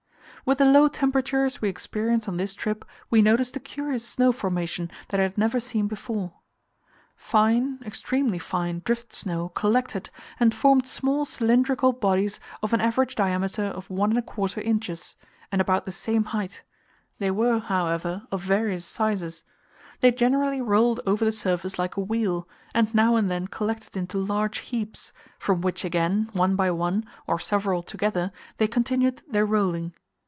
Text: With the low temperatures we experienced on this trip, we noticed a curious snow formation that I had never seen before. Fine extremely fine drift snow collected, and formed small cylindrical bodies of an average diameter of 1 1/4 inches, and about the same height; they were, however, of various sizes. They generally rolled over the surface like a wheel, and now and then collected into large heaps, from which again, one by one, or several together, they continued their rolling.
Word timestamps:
With 0.43 0.57
the 0.57 0.65
low 0.65 0.87
temperatures 0.87 1.61
we 1.61 1.69
experienced 1.69 2.27
on 2.27 2.37
this 2.37 2.55
trip, 2.55 2.83
we 3.11 3.21
noticed 3.21 3.55
a 3.55 3.59
curious 3.59 4.03
snow 4.05 4.31
formation 4.31 4.89
that 5.09 5.19
I 5.19 5.23
had 5.23 5.37
never 5.37 5.59
seen 5.59 5.85
before. 5.87 6.33
Fine 7.15 7.77
extremely 7.85 8.39
fine 8.39 8.81
drift 8.83 9.13
snow 9.13 9.49
collected, 9.49 10.09
and 10.39 10.53
formed 10.53 10.87
small 10.87 11.25
cylindrical 11.25 11.93
bodies 11.93 12.39
of 12.63 12.73
an 12.73 12.81
average 12.81 13.13
diameter 13.15 13.65
of 13.65 13.87
1 13.91 14.13
1/4 14.13 14.63
inches, 14.63 15.15
and 15.51 15.61
about 15.61 15.85
the 15.85 15.91
same 15.91 16.23
height; 16.33 16.63
they 17.19 17.29
were, 17.29 17.59
however, 17.59 18.25
of 18.31 18.41
various 18.41 18.83
sizes. 18.83 19.43
They 19.99 20.11
generally 20.11 20.59
rolled 20.59 21.01
over 21.05 21.23
the 21.23 21.31
surface 21.31 21.77
like 21.77 21.97
a 21.97 22.01
wheel, 22.01 22.49
and 22.73 22.93
now 22.95 23.15
and 23.15 23.29
then 23.29 23.45
collected 23.45 23.95
into 23.95 24.17
large 24.17 24.57
heaps, 24.57 25.13
from 25.37 25.61
which 25.61 25.85
again, 25.85 26.31
one 26.33 26.55
by 26.55 26.71
one, 26.71 27.05
or 27.27 27.37
several 27.37 27.83
together, 27.83 28.31
they 28.57 28.67
continued 28.67 29.21
their 29.29 29.45
rolling. 29.45 29.93